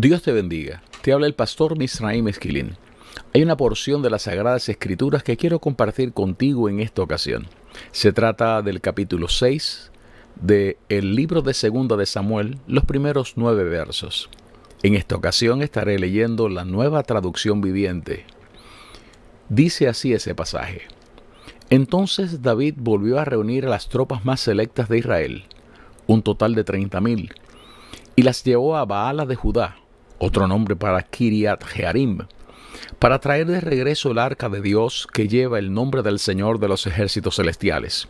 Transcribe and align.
Dios 0.00 0.22
te 0.22 0.30
bendiga. 0.30 0.80
Te 1.02 1.12
habla 1.12 1.26
el 1.26 1.34
pastor 1.34 1.76
Misraim 1.76 2.28
Esquilín. 2.28 2.76
Hay 3.34 3.42
una 3.42 3.56
porción 3.56 4.00
de 4.00 4.10
las 4.10 4.22
Sagradas 4.22 4.68
Escrituras 4.68 5.24
que 5.24 5.36
quiero 5.36 5.58
compartir 5.58 6.12
contigo 6.12 6.68
en 6.68 6.78
esta 6.78 7.02
ocasión. 7.02 7.48
Se 7.90 8.12
trata 8.12 8.62
del 8.62 8.80
capítulo 8.80 9.26
6 9.26 9.90
del 10.40 10.76
el 10.88 11.16
libro 11.16 11.42
de 11.42 11.52
Segunda 11.52 11.96
de 11.96 12.06
Samuel, 12.06 12.60
los 12.68 12.84
primeros 12.84 13.32
nueve 13.34 13.64
versos. 13.64 14.30
En 14.84 14.94
esta 14.94 15.16
ocasión 15.16 15.62
estaré 15.62 15.98
leyendo 15.98 16.48
la 16.48 16.64
nueva 16.64 17.02
traducción 17.02 17.60
viviente. 17.60 18.24
Dice 19.48 19.88
así 19.88 20.12
ese 20.12 20.32
pasaje. 20.32 20.82
Entonces 21.70 22.40
David 22.40 22.74
volvió 22.76 23.18
a 23.18 23.24
reunir 23.24 23.66
a 23.66 23.70
las 23.70 23.88
tropas 23.88 24.24
más 24.24 24.38
selectas 24.38 24.88
de 24.88 24.98
Israel, 24.98 25.46
un 26.06 26.22
total 26.22 26.54
de 26.54 26.62
treinta 26.62 27.00
mil, 27.00 27.34
y 28.14 28.22
las 28.22 28.44
llevó 28.44 28.76
a 28.76 28.84
Baala 28.84 29.26
de 29.26 29.34
Judá, 29.34 29.76
otro 30.18 30.46
nombre 30.46 30.76
para 30.76 31.02
Kiriat 31.02 31.64
Jearim, 31.64 32.18
para 32.98 33.18
traer 33.18 33.46
de 33.46 33.60
regreso 33.60 34.10
el 34.10 34.18
arca 34.18 34.48
de 34.48 34.60
Dios 34.60 35.06
que 35.12 35.28
lleva 35.28 35.58
el 35.58 35.72
nombre 35.72 36.02
del 36.02 36.18
Señor 36.18 36.58
de 36.58 36.68
los 36.68 36.86
ejércitos 36.86 37.36
celestiales, 37.36 38.08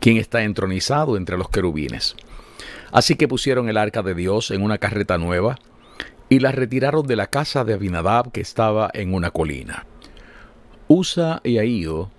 quien 0.00 0.16
está 0.16 0.42
entronizado 0.42 1.16
entre 1.16 1.38
los 1.38 1.48
querubines. 1.48 2.16
Así 2.92 3.16
que 3.16 3.28
pusieron 3.28 3.68
el 3.68 3.76
arca 3.76 4.02
de 4.02 4.14
Dios 4.14 4.50
en 4.50 4.62
una 4.62 4.78
carreta 4.78 5.18
nueva 5.18 5.58
y 6.28 6.40
la 6.40 6.52
retiraron 6.52 7.06
de 7.06 7.16
la 7.16 7.28
casa 7.28 7.64
de 7.64 7.74
Abinadab 7.74 8.32
que 8.32 8.40
estaba 8.40 8.90
en 8.92 9.14
una 9.14 9.30
colina. 9.30 9.86
Usa 10.88 11.40
y 11.44 11.58
Ahío, 11.58 12.10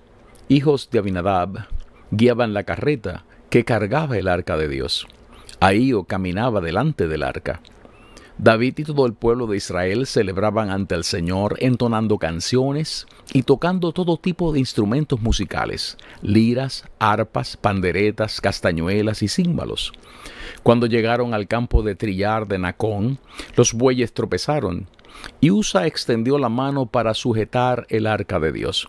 hijos 0.49 0.89
de 0.91 0.99
Abinadab, 0.99 1.67
guiaban 2.11 2.53
la 2.53 2.63
carreta 2.63 3.25
que 3.49 3.65
cargaba 3.65 4.17
el 4.17 4.27
arca 4.27 4.57
de 4.57 4.67
Dios. 4.67 5.07
Ahío 5.59 6.03
caminaba 6.03 6.61
delante 6.61 7.07
del 7.07 7.23
arca. 7.23 7.61
David 8.39 8.77
y 8.77 8.83
todo 8.83 9.07
el 9.07 9.13
pueblo 9.13 9.47
de 9.47 9.57
Israel 9.57 10.05
celebraban 10.05 10.69
ante 10.69 10.93
el 10.93 11.03
Señor 11.03 11.55
entonando 11.59 12.19
canciones 12.19 13.07
y 13.33 13.41
tocando 13.41 13.93
todo 13.93 14.17
tipo 14.17 14.53
de 14.53 14.59
instrumentos 14.59 15.19
musicales, 15.21 15.97
liras, 16.21 16.85
arpas, 16.99 17.57
panderetas, 17.57 18.39
castañuelas 18.39 19.23
y 19.23 19.27
címbalos. 19.27 19.91
Cuando 20.61 20.85
llegaron 20.85 21.33
al 21.33 21.47
campo 21.47 21.81
de 21.81 21.95
trillar 21.95 22.47
de 22.47 22.59
Nacón, 22.59 23.17
los 23.55 23.73
bueyes 23.73 24.13
tropezaron, 24.13 24.87
y 25.41 25.49
Usa 25.49 25.87
extendió 25.87 26.37
la 26.37 26.49
mano 26.49 26.85
para 26.85 27.15
sujetar 27.15 27.87
el 27.89 28.05
arca 28.05 28.39
de 28.39 28.51
Dios. 28.51 28.87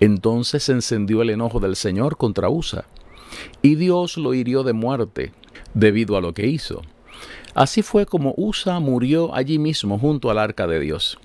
Entonces 0.00 0.64
se 0.64 0.72
encendió 0.72 1.22
el 1.22 1.30
enojo 1.30 1.60
del 1.60 1.76
Señor 1.76 2.18
contra 2.18 2.50
Usa, 2.50 2.84
y 3.62 3.76
Dios 3.76 4.18
lo 4.18 4.34
hirió 4.34 4.64
de 4.64 4.74
muerte, 4.74 5.32
debido 5.72 6.18
a 6.18 6.20
lo 6.20 6.34
que 6.34 6.46
hizo. 6.46 6.82
Así 7.56 7.80
fue 7.80 8.04
como 8.04 8.34
Usa 8.36 8.78
murió 8.80 9.34
allí 9.34 9.58
mismo 9.58 9.98
junto 9.98 10.30
al 10.30 10.38
arca 10.38 10.66
de 10.66 10.78
Dios. 10.78 11.18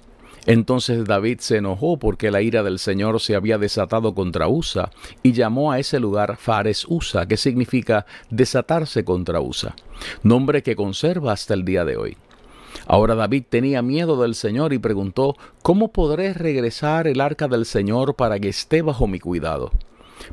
Entonces 0.45 1.03
David 1.03 1.39
se 1.39 1.57
enojó 1.57 1.97
porque 1.97 2.31
la 2.31 2.41
ira 2.41 2.63
del 2.63 2.79
Señor 2.79 3.19
se 3.19 3.35
había 3.35 3.57
desatado 3.57 4.15
contra 4.15 4.47
Usa 4.47 4.91
y 5.23 5.33
llamó 5.33 5.73
a 5.73 5.79
ese 5.79 5.99
lugar 5.99 6.37
Fares 6.37 6.85
Usa, 6.87 7.25
que 7.25 7.35
significa 7.35 8.05
desatarse 8.29 9.03
contra 9.03 9.41
Usa, 9.41 9.75
nombre 10.23 10.63
que 10.63 10.77
conserva 10.77 11.33
hasta 11.33 11.53
el 11.53 11.65
día 11.65 11.83
de 11.83 11.97
hoy. 11.97 12.17
Ahora 12.87 13.15
David 13.15 13.43
tenía 13.49 13.81
miedo 13.81 14.21
del 14.21 14.33
Señor 14.33 14.71
y 14.71 14.79
preguntó, 14.79 15.35
¿cómo 15.61 15.91
podré 15.91 16.33
regresar 16.33 17.07
el 17.07 17.19
arca 17.19 17.49
del 17.49 17.65
Señor 17.65 18.15
para 18.15 18.39
que 18.39 18.47
esté 18.47 18.81
bajo 18.81 19.05
mi 19.05 19.19
cuidado? 19.19 19.71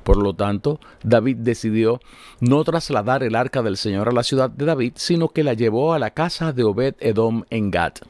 Por 0.03 0.17
lo 0.17 0.35
tanto, 0.35 0.81
David 1.03 1.37
decidió 1.39 2.01
no 2.41 2.63
trasladar 2.65 3.23
el 3.23 3.35
arca 3.35 3.63
del 3.63 3.77
Señor 3.77 4.09
a 4.09 4.13
la 4.13 4.23
ciudad 4.23 4.51
de 4.51 4.65
David, 4.65 4.93
sino 4.97 5.29
que 5.29 5.45
la 5.45 5.55
llevó 5.55 5.93
a 5.93 5.99
la 5.99 6.11
casa 6.11 6.53
de 6.53 6.65
Obed 6.65 6.95
Edom 7.01 7.45
en 7.51 7.71
Gat. 7.71 8.01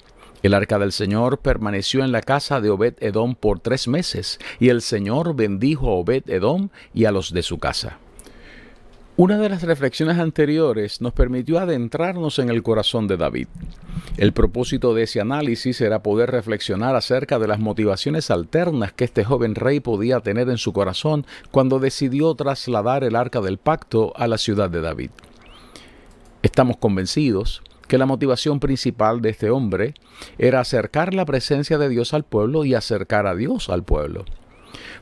El 0.42 0.54
arca 0.54 0.78
del 0.78 0.92
Señor 0.92 1.38
permaneció 1.38 2.04
en 2.04 2.12
la 2.12 2.22
casa 2.22 2.60
de 2.60 2.70
Obed 2.70 2.94
Edom 3.00 3.34
por 3.34 3.58
tres 3.58 3.88
meses, 3.88 4.38
y 4.60 4.68
el 4.68 4.82
Señor 4.82 5.34
bendijo 5.34 5.88
a 5.88 5.94
Obed 5.94 6.28
Edom 6.30 6.68
y 6.94 7.06
a 7.06 7.10
los 7.10 7.32
de 7.32 7.42
su 7.42 7.58
casa. 7.58 7.98
Una 9.20 9.36
de 9.36 9.48
las 9.48 9.64
reflexiones 9.64 10.16
anteriores 10.18 11.00
nos 11.00 11.12
permitió 11.12 11.58
adentrarnos 11.58 12.38
en 12.38 12.50
el 12.50 12.62
corazón 12.62 13.08
de 13.08 13.16
David. 13.16 13.48
El 14.16 14.32
propósito 14.32 14.94
de 14.94 15.02
ese 15.02 15.20
análisis 15.20 15.80
era 15.80 16.04
poder 16.04 16.30
reflexionar 16.30 16.94
acerca 16.94 17.40
de 17.40 17.48
las 17.48 17.58
motivaciones 17.58 18.30
alternas 18.30 18.92
que 18.92 19.02
este 19.02 19.24
joven 19.24 19.56
rey 19.56 19.80
podía 19.80 20.20
tener 20.20 20.48
en 20.48 20.56
su 20.56 20.72
corazón 20.72 21.26
cuando 21.50 21.80
decidió 21.80 22.32
trasladar 22.36 23.02
el 23.02 23.16
arca 23.16 23.40
del 23.40 23.58
pacto 23.58 24.12
a 24.14 24.28
la 24.28 24.38
ciudad 24.38 24.70
de 24.70 24.82
David. 24.82 25.10
Estamos 26.44 26.76
convencidos 26.76 27.62
que 27.88 27.98
la 27.98 28.06
motivación 28.06 28.60
principal 28.60 29.20
de 29.20 29.30
este 29.30 29.50
hombre 29.50 29.94
era 30.38 30.60
acercar 30.60 31.12
la 31.12 31.24
presencia 31.24 31.76
de 31.76 31.88
Dios 31.88 32.14
al 32.14 32.22
pueblo 32.22 32.64
y 32.64 32.74
acercar 32.74 33.26
a 33.26 33.34
Dios 33.34 33.68
al 33.68 33.82
pueblo. 33.82 34.26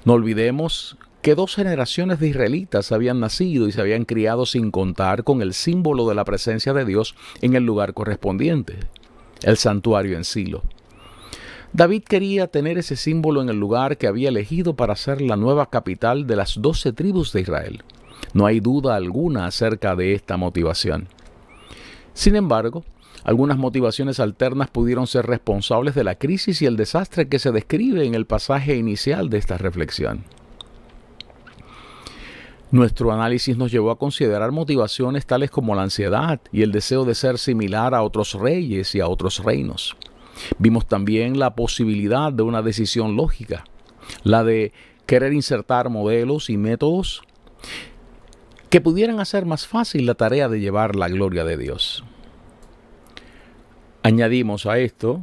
No 0.06 0.15
olvidemos 0.15 0.97
que 1.26 1.34
dos 1.34 1.56
generaciones 1.56 2.20
de 2.20 2.28
israelitas 2.28 2.92
habían 2.92 3.19
nacido 3.19 3.66
y 3.66 3.72
se 3.72 3.81
habían 3.81 4.04
criado 4.04 4.47
sin 4.47 4.70
contar 4.70 5.25
con 5.25 5.42
el 5.42 5.54
símbolo 5.54 6.09
de 6.09 6.14
la 6.14 6.25
presencia 6.25 6.72
de 6.72 6.84
Dios 6.84 7.16
en 7.41 7.56
el 7.56 7.64
lugar 7.64 7.94
correspondiente, 7.94 8.78
el 9.42 9.56
santuario 9.56 10.16
en 10.16 10.22
Silo. 10.22 10.62
David 11.72 12.04
quería 12.04 12.47
tener 12.47 12.78
ese 12.78 12.94
símbolo 12.94 13.42
en 13.42 13.48
el 13.48 13.59
lugar 13.59 13.98
que 13.98 14.06
había 14.06 14.28
elegido 14.28 14.76
para 14.76 14.94
ser 14.94 15.20
la 15.20 15.34
nueva 15.34 15.69
capital 15.69 16.28
de 16.28 16.36
las 16.36 16.62
doce 16.62 16.92
tribus 16.92 17.32
de 17.32 17.41
Israel. 17.41 17.82
No 18.32 18.47
hay 18.47 18.60
duda 18.60 18.94
alguna 18.94 19.47
acerca 19.47 19.97
de 19.97 20.15
esta 20.15 20.36
motivación. 20.36 21.09
Sin 22.15 22.36
embargo, 22.36 22.84
algunas 23.25 23.59
motivaciones 23.59 24.20
alternas 24.20 24.70
pudieron 24.70 25.09
ser 25.09 25.26
responsables 25.26 25.97
de 25.97 26.04
la 26.04 26.15
crisis 26.15 26.62
y 26.62 26.66
el 26.66 26.76
desastre 26.76 27.26
que 27.26 27.41
se 27.41 27.50
describe 27.50 28.04
en 28.04 28.15
el 28.15 28.26
pasaje 28.26 28.76
inicial 28.76 29.28
de 29.28 29.38
esta 29.38 29.59
reflexión. 29.59 30.22
Nuestro 32.72 33.12
análisis 33.12 33.56
nos 33.56 33.71
llevó 33.71 33.93
a 33.93 33.99
considerar 33.99 34.50
motivaciones 34.50 35.25
tales 35.25 35.50
como 35.50 35.75
la 35.75 35.82
ansiedad 35.82 36.41
y 36.50 36.62
el 36.62 36.72
deseo 36.72 37.04
de 37.04 37.15
ser 37.15 37.38
similar 37.38 37.94
a 37.94 38.03
otros 38.03 38.34
reyes 38.34 38.94
y 38.94 39.00
a 39.00 39.09
otros 39.09 39.44
reinos. 39.44 39.97
Vimos 40.59 40.87
también 40.87 41.38
la 41.38 41.54
posibilidad 41.54 42.32
de 42.32 42.43
una 42.43 42.62
decisión 42.62 43.16
lógica, 43.16 43.65
la 44.25 44.43
de 44.43 44.72
querer 45.06 45.32
insertar 45.32 45.91
modelos 45.91 46.50
y 46.50 46.56
métodos 46.56 47.22
que 48.69 48.81
pudieran 48.81 49.21
hacer 49.21 49.47
más 49.47 49.66
fácil 49.66 50.04
la 50.06 50.15
tarea 50.15 50.48
de 50.48 50.60
llevar 50.60 50.97
la 50.97 51.09
gloria 51.09 51.44
de 51.44 51.56
Dios. 51.56 52.04
Añadimos 54.03 54.66
a 54.66 54.78
esto 54.78 55.21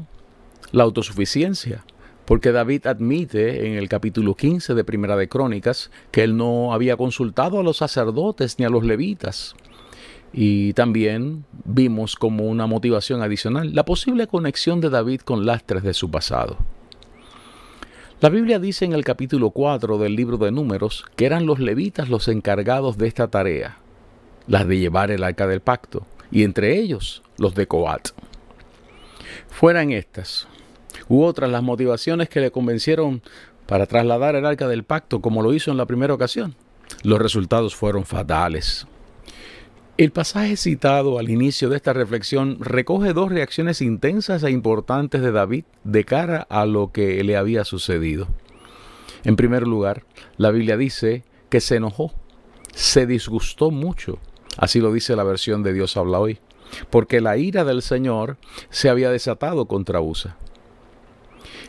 la 0.71 0.83
autosuficiencia, 0.83 1.83
porque 2.25 2.51
David 2.51 2.87
admite 2.87 3.67
en 3.67 3.73
el 3.73 3.89
capítulo 3.89 4.35
15 4.35 4.73
de 4.73 4.83
Primera 4.83 5.15
de 5.15 5.27
Crónicas 5.27 5.91
que 6.11 6.23
él 6.23 6.37
no 6.37 6.73
había 6.73 6.97
consultado 6.97 7.59
a 7.59 7.63
los 7.63 7.77
sacerdotes 7.77 8.59
ni 8.59 8.65
a 8.65 8.69
los 8.69 8.83
levitas. 8.83 9.55
Y 10.31 10.73
también 10.73 11.45
vimos 11.63 12.15
como 12.15 12.45
una 12.45 12.65
motivación 12.65 13.21
adicional 13.21 13.75
la 13.75 13.85
posible 13.85 14.27
conexión 14.27 14.81
de 14.81 14.89
David 14.89 15.21
con 15.21 15.45
lastres 15.45 15.83
de 15.83 15.93
su 15.93 16.09
pasado. 16.09 16.57
La 18.19 18.29
Biblia 18.29 18.57
dice 18.57 18.85
en 18.85 18.93
el 18.93 19.03
capítulo 19.03 19.49
4 19.49 19.97
del 19.97 20.15
libro 20.15 20.37
de 20.37 20.49
Números 20.49 21.03
que 21.17 21.25
eran 21.25 21.45
los 21.45 21.59
levitas 21.59 22.09
los 22.09 22.29
encargados 22.29 22.97
de 22.97 23.07
esta 23.07 23.27
tarea, 23.27 23.79
las 24.47 24.65
de 24.65 24.79
llevar 24.79 25.11
el 25.11 25.25
arca 25.25 25.45
del 25.45 25.59
pacto, 25.59 26.07
y 26.31 26.43
entre 26.43 26.79
ellos 26.79 27.21
los 27.37 27.53
de 27.53 27.67
Coat. 27.67 28.11
Fueran 29.49 29.91
estas, 29.91 30.47
u 31.07 31.23
otras 31.23 31.49
las 31.49 31.63
motivaciones 31.63 32.29
que 32.29 32.39
le 32.39 32.51
convencieron 32.51 33.21
para 33.65 33.85
trasladar 33.85 34.35
el 34.35 34.45
arca 34.45 34.67
del 34.67 34.83
pacto 34.83 35.21
como 35.21 35.41
lo 35.41 35.53
hizo 35.53 35.71
en 35.71 35.77
la 35.77 35.85
primera 35.85 36.13
ocasión. 36.13 36.55
Los 37.03 37.19
resultados 37.19 37.75
fueron 37.75 38.05
fatales. 38.05 38.87
El 39.95 40.11
pasaje 40.11 40.57
citado 40.57 41.19
al 41.19 41.29
inicio 41.29 41.69
de 41.69 41.75
esta 41.75 41.93
reflexión 41.93 42.57
recoge 42.59 43.13
dos 43.13 43.31
reacciones 43.31 43.79
intensas 43.79 44.43
e 44.43 44.49
importantes 44.49 45.21
de 45.21 45.31
David 45.31 45.65
de 45.83 46.03
cara 46.03 46.47
a 46.49 46.65
lo 46.65 46.91
que 46.91 47.23
le 47.23 47.37
había 47.37 47.63
sucedido. 47.63 48.27
En 49.23 49.35
primer 49.35 49.67
lugar, 49.67 50.03
la 50.37 50.49
Biblia 50.49 50.77
dice 50.77 51.23
que 51.49 51.61
se 51.61 51.75
enojó, 51.75 52.11
se 52.73 53.05
disgustó 53.05 53.69
mucho, 53.69 54.17
así 54.57 54.79
lo 54.79 54.91
dice 54.91 55.15
la 55.15 55.23
versión 55.23 55.61
de 55.61 55.73
Dios 55.73 55.95
habla 55.95 56.19
hoy, 56.19 56.39
porque 56.89 57.21
la 57.21 57.37
ira 57.37 57.63
del 57.63 57.83
Señor 57.83 58.37
se 58.71 58.89
había 58.89 59.11
desatado 59.11 59.67
contra 59.67 60.01
Usa. 60.01 60.37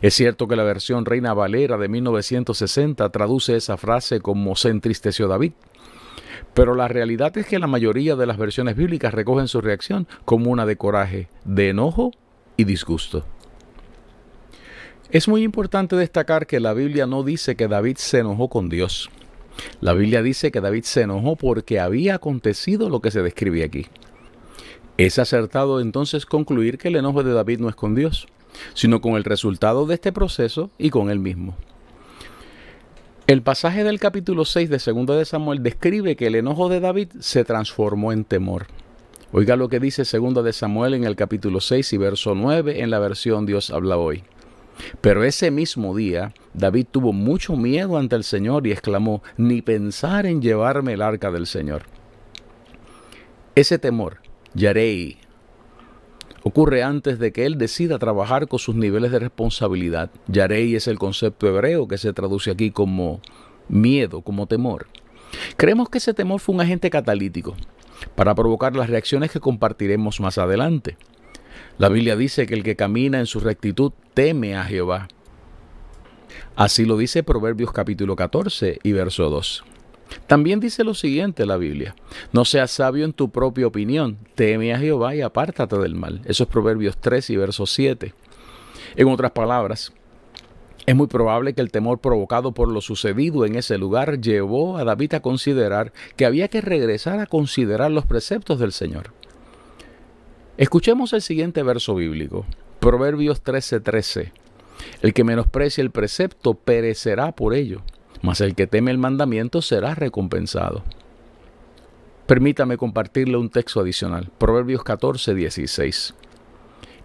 Es 0.01 0.13
cierto 0.13 0.47
que 0.47 0.55
la 0.55 0.63
versión 0.63 1.05
Reina 1.05 1.33
Valera 1.33 1.77
de 1.77 1.87
1960 1.87 3.09
traduce 3.09 3.55
esa 3.55 3.77
frase 3.77 4.19
como 4.19 4.55
se 4.55 4.69
entristeció 4.69 5.27
David, 5.27 5.53
pero 6.53 6.75
la 6.75 6.87
realidad 6.87 7.37
es 7.37 7.47
que 7.47 7.59
la 7.59 7.67
mayoría 7.67 8.15
de 8.15 8.25
las 8.25 8.37
versiones 8.37 8.75
bíblicas 8.75 9.13
recogen 9.13 9.47
su 9.47 9.61
reacción 9.61 10.07
como 10.23 10.51
una 10.51 10.65
de 10.65 10.77
coraje, 10.77 11.27
de 11.43 11.69
enojo 11.69 12.11
y 12.57 12.63
disgusto. 12.63 13.25
Es 15.11 15.27
muy 15.27 15.43
importante 15.43 15.95
destacar 15.95 16.47
que 16.47 16.59
la 16.59 16.73
Biblia 16.73 17.05
no 17.05 17.23
dice 17.23 17.55
que 17.55 17.67
David 17.67 17.97
se 17.97 18.19
enojó 18.19 18.49
con 18.49 18.69
Dios. 18.69 19.09
La 19.79 19.93
Biblia 19.93 20.21
dice 20.21 20.51
que 20.51 20.61
David 20.61 20.83
se 20.83 21.01
enojó 21.01 21.35
porque 21.35 21.79
había 21.79 22.15
acontecido 22.15 22.89
lo 22.89 23.01
que 23.01 23.11
se 23.11 23.21
describe 23.21 23.63
aquí. 23.63 23.87
Es 24.97 25.19
acertado 25.19 25.81
entonces 25.81 26.25
concluir 26.25 26.77
que 26.77 26.87
el 26.87 26.95
enojo 26.95 27.23
de 27.23 27.33
David 27.33 27.59
no 27.59 27.69
es 27.69 27.75
con 27.75 27.95
Dios, 27.95 28.27
sino 28.73 29.01
con 29.01 29.13
el 29.15 29.23
resultado 29.23 29.85
de 29.85 29.95
este 29.95 30.11
proceso 30.11 30.69
y 30.77 30.89
con 30.89 31.09
él 31.09 31.19
mismo. 31.19 31.55
El 33.27 33.41
pasaje 33.41 33.83
del 33.83 33.99
capítulo 33.99 34.45
6 34.45 34.69
de 34.69 34.77
2 34.77 35.17
de 35.17 35.25
Samuel 35.25 35.63
describe 35.63 36.15
que 36.15 36.27
el 36.27 36.35
enojo 36.35 36.69
de 36.69 36.79
David 36.79 37.09
se 37.19 37.43
transformó 37.43 38.11
en 38.11 38.23
temor. 38.23 38.67
Oiga 39.31 39.55
lo 39.55 39.67
que 39.67 39.79
dice 39.79 40.03
2 40.03 40.43
de 40.43 40.53
Samuel 40.53 40.93
en 40.93 41.05
el 41.05 41.15
capítulo 41.15 41.59
6 41.59 41.93
y 41.93 41.97
verso 41.97 42.35
9 42.35 42.81
en 42.81 42.91
la 42.91 42.99
versión 42.99 43.47
Dios 43.47 43.71
habla 43.71 43.97
hoy. 43.97 44.23
Pero 45.01 45.23
ese 45.23 45.49
mismo 45.51 45.95
día 45.95 46.33
David 46.53 46.85
tuvo 46.91 47.13
mucho 47.13 47.55
miedo 47.55 47.97
ante 47.97 48.15
el 48.15 48.23
Señor 48.23 48.67
y 48.67 48.71
exclamó, 48.71 49.23
ni 49.37 49.61
pensar 49.61 50.25
en 50.25 50.41
llevarme 50.41 50.93
el 50.93 51.01
arca 51.01 51.31
del 51.31 51.47
Señor. 51.47 51.83
Ese 53.55 53.79
temor, 53.79 54.17
Yarei, 54.53 55.17
ocurre 56.47 56.83
antes 56.83 57.17
de 57.17 57.33
que 57.33 57.47
él 57.47 57.57
decida 57.57 57.97
trabajar 57.97 58.47
con 58.47 58.59
sus 58.59 58.75
niveles 58.75 59.11
de 59.11 59.17
responsabilidad. 59.17 60.11
Yarei 60.27 60.75
es 60.75 60.87
el 60.87 60.99
concepto 60.99 61.47
hebreo 61.47 61.87
que 61.87 61.97
se 61.97 62.13
traduce 62.13 62.51
aquí 62.51 62.69
como 62.69 63.19
miedo, 63.67 64.21
como 64.21 64.45
temor. 64.45 64.85
Creemos 65.57 65.89
que 65.89 65.97
ese 65.97 66.13
temor 66.13 66.39
fue 66.39 66.53
un 66.53 66.61
agente 66.61 66.91
catalítico 66.91 67.55
para 68.13 68.35
provocar 68.35 68.75
las 68.75 68.91
reacciones 68.91 69.31
que 69.31 69.39
compartiremos 69.39 70.19
más 70.19 70.37
adelante. 70.37 70.97
La 71.79 71.89
Biblia 71.89 72.15
dice 72.15 72.45
que 72.45 72.53
el 72.53 72.61
que 72.61 72.75
camina 72.75 73.17
en 73.17 73.25
su 73.25 73.39
rectitud 73.39 73.91
teme 74.13 74.55
a 74.55 74.65
Jehová. 74.65 75.07
Así 76.55 76.85
lo 76.85 76.95
dice 76.95 77.23
Proverbios 77.23 77.71
capítulo 77.71 78.15
14 78.15 78.79
y 78.83 78.91
verso 78.91 79.31
2. 79.31 79.65
También 80.27 80.59
dice 80.59 80.83
lo 80.83 80.93
siguiente 80.93 81.45
la 81.45 81.57
Biblia, 81.57 81.95
no 82.31 82.45
seas 82.45 82.71
sabio 82.71 83.05
en 83.05 83.13
tu 83.13 83.29
propia 83.29 83.67
opinión, 83.67 84.17
teme 84.33 84.73
a 84.73 84.79
Jehová 84.79 85.15
y 85.15 85.21
apártate 85.21 85.77
del 85.77 85.95
mal. 85.95 86.21
Eso 86.25 86.43
es 86.43 86.49
Proverbios 86.49 86.97
3 86.97 87.29
y 87.29 87.35
verso 87.37 87.65
7. 87.65 88.13
En 88.95 89.07
otras 89.07 89.31
palabras, 89.31 89.93
es 90.85 90.95
muy 90.95 91.07
probable 91.07 91.53
que 91.53 91.61
el 91.61 91.71
temor 91.71 91.99
provocado 91.99 92.53
por 92.53 92.69
lo 92.69 92.81
sucedido 92.81 93.45
en 93.45 93.55
ese 93.55 93.77
lugar 93.77 94.21
llevó 94.21 94.77
a 94.77 94.83
David 94.83 95.15
a 95.15 95.19
considerar 95.19 95.93
que 96.15 96.25
había 96.25 96.47
que 96.47 96.61
regresar 96.61 97.19
a 97.19 97.25
considerar 97.25 97.91
los 97.91 98.05
preceptos 98.05 98.59
del 98.59 98.71
Señor. 98.71 99.11
Escuchemos 100.57 101.13
el 101.13 101.21
siguiente 101.21 101.63
verso 101.63 101.95
bíblico, 101.95 102.45
Proverbios 102.79 103.43
13:13. 103.43 104.31
El 105.01 105.13
que 105.13 105.23
menosprecia 105.23 105.81
el 105.81 105.91
precepto 105.91 106.53
perecerá 106.53 107.31
por 107.31 107.53
ello 107.53 107.81
mas 108.21 108.41
el 108.41 108.55
que 108.55 108.67
teme 108.67 108.91
el 108.91 108.97
mandamiento 108.97 109.61
será 109.61 109.95
recompensado. 109.95 110.83
Permítame 112.27 112.77
compartirle 112.77 113.37
un 113.37 113.49
texto 113.49 113.79
adicional. 113.81 114.31
Proverbios 114.37 114.83
14, 114.83 115.35
16. 115.35 116.15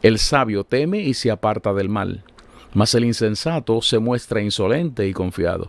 El 0.03 0.19
sabio 0.19 0.65
teme 0.65 1.01
y 1.01 1.13
se 1.13 1.31
aparta 1.31 1.75
del 1.75 1.91
mal, 1.91 2.25
mas 2.73 2.95
el 2.95 3.05
insensato 3.05 3.83
se 3.83 3.99
muestra 3.99 4.41
insolente 4.41 5.07
y 5.07 5.13
confiado. 5.13 5.67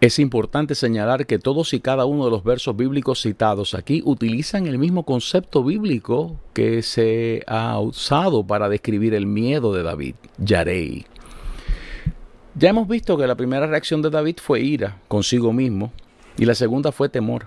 Es 0.00 0.18
importante 0.18 0.74
señalar 0.74 1.26
que 1.26 1.38
todos 1.38 1.72
y 1.72 1.80
cada 1.80 2.04
uno 2.04 2.26
de 2.26 2.30
los 2.30 2.44
versos 2.44 2.76
bíblicos 2.76 3.22
citados 3.22 3.74
aquí 3.74 4.02
utilizan 4.04 4.66
el 4.66 4.78
mismo 4.78 5.04
concepto 5.04 5.64
bíblico 5.64 6.38
que 6.52 6.82
se 6.82 7.42
ha 7.46 7.78
usado 7.78 8.46
para 8.46 8.68
describir 8.68 9.14
el 9.14 9.26
miedo 9.26 9.72
de 9.72 9.82
David, 9.82 10.14
Yarei. 10.38 11.06
Ya 12.56 12.70
hemos 12.70 12.86
visto 12.86 13.16
que 13.16 13.26
la 13.26 13.34
primera 13.34 13.66
reacción 13.66 14.00
de 14.00 14.10
David 14.10 14.36
fue 14.40 14.60
ira 14.60 14.98
consigo 15.08 15.52
mismo 15.52 15.92
y 16.38 16.44
la 16.44 16.54
segunda 16.54 16.92
fue 16.92 17.08
temor. 17.08 17.46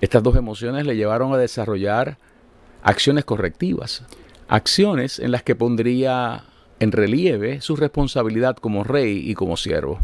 Estas 0.00 0.22
dos 0.22 0.36
emociones 0.36 0.86
le 0.86 0.94
llevaron 0.94 1.32
a 1.32 1.36
desarrollar 1.36 2.18
acciones 2.84 3.24
correctivas, 3.24 4.04
acciones 4.46 5.18
en 5.18 5.32
las 5.32 5.42
que 5.42 5.56
pondría 5.56 6.44
en 6.78 6.92
relieve 6.92 7.60
su 7.60 7.74
responsabilidad 7.74 8.56
como 8.56 8.84
rey 8.84 9.28
y 9.28 9.34
como 9.34 9.56
siervo. 9.56 9.98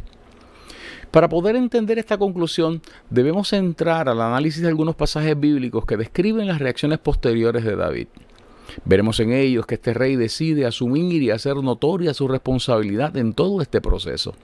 Para 1.13 1.29
poder 1.29 1.55
entender 1.55 2.01
esta 2.01 2.19
conclusión, 2.19 2.83
debemos 3.11 3.53
entrar 3.53 4.09
al 4.09 4.21
análisis 4.21 4.63
de 4.63 4.69
algunos 4.69 4.97
pasajes 4.97 5.39
bíblicos 5.39 5.87
que 5.87 5.97
describen 5.97 6.49
las 6.49 6.59
reacciones 6.59 6.99
posteriores 6.99 7.63
de 7.63 7.77
David. 7.77 8.09
Veremos 8.85 9.21
en 9.21 9.33
ellos 9.33 9.67
que 9.67 9.77
este 9.77 9.95
rey 9.95 10.17
decide 10.17 10.67
asumir 10.67 11.23
y 11.23 11.31
hacer 11.31 11.57
notoria 11.57 12.15
su 12.15 12.29
responsabilidad 12.29 13.17
en 13.17 13.33
todo 13.33 13.63
este 13.63 13.81
proceso. 13.81 14.35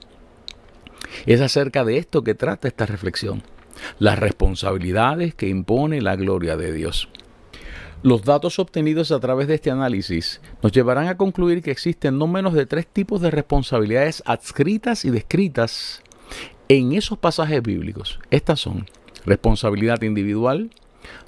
Es 1.25 1.41
acerca 1.41 1.83
de 1.83 1.97
esto 1.97 2.23
que 2.23 2.35
trata 2.35 2.67
esta 2.67 2.85
reflexión, 2.85 3.43
las 3.99 4.19
responsabilidades 4.19 5.35
que 5.35 5.49
impone 5.49 6.01
la 6.01 6.15
gloria 6.15 6.57
de 6.57 6.71
Dios. 6.71 7.09
Los 8.03 8.23
datos 8.23 8.57
obtenidos 8.57 9.11
a 9.11 9.19
través 9.19 9.47
de 9.47 9.55
este 9.55 9.69
análisis 9.69 10.41
nos 10.63 10.71
llevarán 10.71 11.07
a 11.07 11.17
concluir 11.17 11.61
que 11.61 11.69
existen 11.69 12.17
no 12.17 12.25
menos 12.25 12.53
de 12.53 12.65
tres 12.65 12.87
tipos 12.87 13.21
de 13.21 13.29
responsabilidades 13.29 14.23
adscritas 14.25 15.05
y 15.05 15.11
descritas 15.11 16.01
en 16.67 16.93
esos 16.93 17.19
pasajes 17.19 17.61
bíblicos. 17.61 18.19
Estas 18.31 18.59
son 18.59 18.87
responsabilidad 19.23 20.01
individual, 20.01 20.71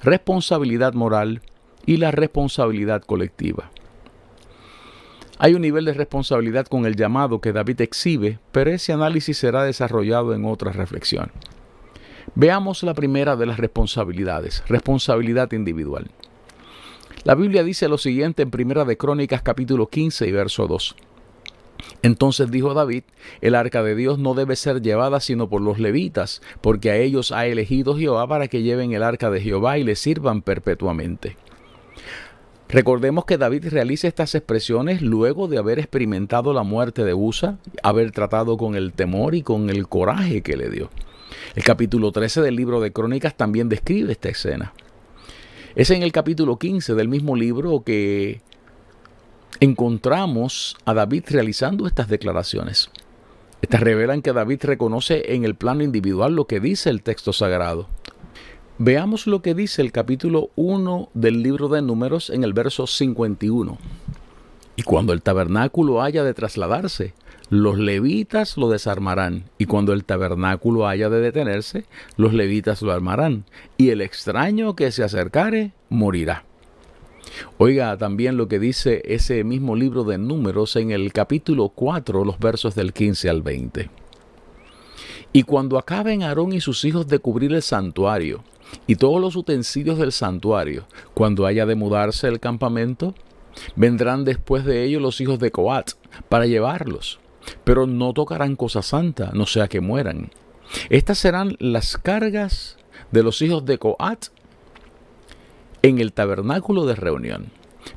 responsabilidad 0.02 0.94
moral 0.94 1.42
y 1.86 1.96
la 1.96 2.10
responsabilidad 2.10 3.02
colectiva. 3.02 3.70
Hay 5.38 5.54
un 5.54 5.62
nivel 5.62 5.84
de 5.84 5.94
responsabilidad 5.94 6.66
con 6.66 6.86
el 6.86 6.94
llamado 6.94 7.40
que 7.40 7.52
David 7.52 7.80
exhibe, 7.80 8.38
pero 8.52 8.70
ese 8.70 8.92
análisis 8.92 9.36
será 9.36 9.64
desarrollado 9.64 10.32
en 10.32 10.44
otra 10.44 10.72
reflexión. 10.72 11.32
Veamos 12.36 12.82
la 12.82 12.94
primera 12.94 13.36
de 13.36 13.46
las 13.46 13.58
responsabilidades, 13.58 14.62
responsabilidad 14.68 15.52
individual. 15.52 16.10
La 17.24 17.34
Biblia 17.34 17.64
dice 17.64 17.88
lo 17.88 17.98
siguiente 17.98 18.42
en 18.42 18.50
Primera 18.50 18.84
de 18.84 18.96
Crónicas 18.96 19.42
capítulo 19.42 19.88
15 19.88 20.26
y 20.26 20.32
verso 20.32 20.66
2. 20.66 20.96
Entonces 22.02 22.50
dijo 22.50 22.74
David, 22.74 23.04
el 23.40 23.54
arca 23.54 23.82
de 23.82 23.94
Dios 23.94 24.18
no 24.18 24.34
debe 24.34 24.56
ser 24.56 24.82
llevada 24.82 25.20
sino 25.20 25.48
por 25.48 25.62
los 25.62 25.78
levitas, 25.78 26.42
porque 26.60 26.90
a 26.90 26.96
ellos 26.96 27.32
ha 27.32 27.46
elegido 27.46 27.96
Jehová 27.96 28.26
para 28.26 28.48
que 28.48 28.62
lleven 28.62 28.92
el 28.92 29.02
arca 29.02 29.30
de 29.30 29.40
Jehová 29.40 29.78
y 29.78 29.84
le 29.84 29.96
sirvan 29.96 30.42
perpetuamente. 30.42 31.36
Recordemos 32.68 33.24
que 33.24 33.38
David 33.38 33.68
realiza 33.68 34.08
estas 34.08 34.34
expresiones 34.34 35.02
luego 35.02 35.48
de 35.48 35.58
haber 35.58 35.78
experimentado 35.78 36.52
la 36.52 36.62
muerte 36.62 37.04
de 37.04 37.14
Usa, 37.14 37.58
haber 37.82 38.10
tratado 38.10 38.56
con 38.56 38.74
el 38.74 38.92
temor 38.92 39.34
y 39.34 39.42
con 39.42 39.70
el 39.70 39.86
coraje 39.86 40.42
que 40.42 40.56
le 40.56 40.70
dio. 40.70 40.90
El 41.54 41.62
capítulo 41.62 42.10
13 42.10 42.40
del 42.40 42.56
libro 42.56 42.80
de 42.80 42.92
Crónicas 42.92 43.36
también 43.36 43.68
describe 43.68 44.12
esta 44.12 44.28
escena. 44.28 44.72
Es 45.74 45.90
en 45.90 46.02
el 46.02 46.12
capítulo 46.12 46.58
15 46.58 46.94
del 46.94 47.08
mismo 47.08 47.36
libro 47.36 47.82
que 47.84 48.40
encontramos 49.60 50.76
a 50.84 50.94
David 50.94 51.24
realizando 51.28 51.86
estas 51.86 52.08
declaraciones. 52.08 52.90
Estas 53.60 53.80
revelan 53.80 54.22
que 54.22 54.32
David 54.32 54.60
reconoce 54.62 55.34
en 55.34 55.44
el 55.44 55.54
plano 55.54 55.82
individual 55.82 56.34
lo 56.34 56.46
que 56.46 56.60
dice 56.60 56.90
el 56.90 57.02
texto 57.02 57.32
sagrado. 57.32 57.88
Veamos 58.78 59.28
lo 59.28 59.40
que 59.40 59.54
dice 59.54 59.82
el 59.82 59.92
capítulo 59.92 60.50
1 60.56 61.10
del 61.14 61.44
libro 61.44 61.68
de 61.68 61.80
números 61.80 62.28
en 62.28 62.42
el 62.42 62.52
verso 62.52 62.88
51. 62.88 63.78
Y 64.74 64.82
cuando 64.82 65.12
el 65.12 65.22
tabernáculo 65.22 66.02
haya 66.02 66.24
de 66.24 66.34
trasladarse, 66.34 67.14
los 67.50 67.78
levitas 67.78 68.56
lo 68.56 68.68
desarmarán, 68.68 69.44
y 69.58 69.66
cuando 69.66 69.92
el 69.92 70.04
tabernáculo 70.04 70.88
haya 70.88 71.08
de 71.08 71.20
detenerse, 71.20 71.84
los 72.16 72.34
levitas 72.34 72.82
lo 72.82 72.90
armarán, 72.90 73.44
y 73.76 73.90
el 73.90 74.00
extraño 74.00 74.74
que 74.74 74.90
se 74.90 75.04
acercare 75.04 75.70
morirá. 75.88 76.42
Oiga 77.58 77.96
también 77.96 78.36
lo 78.36 78.48
que 78.48 78.58
dice 78.58 79.02
ese 79.04 79.44
mismo 79.44 79.76
libro 79.76 80.02
de 80.02 80.18
números 80.18 80.74
en 80.74 80.90
el 80.90 81.12
capítulo 81.12 81.68
4, 81.68 82.24
los 82.24 82.40
versos 82.40 82.74
del 82.74 82.92
15 82.92 83.30
al 83.30 83.42
20. 83.42 83.88
Y 85.32 85.44
cuando 85.44 85.78
acaben 85.78 86.24
Aarón 86.24 86.52
y 86.52 86.60
sus 86.60 86.84
hijos 86.84 87.06
de 87.06 87.20
cubrir 87.20 87.52
el 87.52 87.62
santuario, 87.62 88.42
y 88.86 88.96
todos 88.96 89.20
los 89.20 89.36
utensilios 89.36 89.98
del 89.98 90.12
santuario, 90.12 90.86
cuando 91.14 91.46
haya 91.46 91.66
de 91.66 91.74
mudarse 91.74 92.28
el 92.28 92.40
campamento, 92.40 93.14
vendrán 93.76 94.24
después 94.24 94.64
de 94.64 94.84
ellos 94.84 95.02
los 95.02 95.20
hijos 95.20 95.38
de 95.38 95.50
Coat 95.50 95.92
para 96.28 96.46
llevarlos, 96.46 97.20
pero 97.64 97.86
no 97.86 98.12
tocarán 98.12 98.56
cosa 98.56 98.82
santa, 98.82 99.30
no 99.32 99.46
sea 99.46 99.68
que 99.68 99.80
mueran. 99.80 100.30
Estas 100.90 101.18
serán 101.18 101.56
las 101.58 101.96
cargas 101.96 102.76
de 103.10 103.22
los 103.22 103.42
hijos 103.42 103.64
de 103.64 103.78
Coat 103.78 104.26
en 105.82 105.98
el 105.98 106.12
tabernáculo 106.12 106.86
de 106.86 106.94
reunión. 106.94 107.52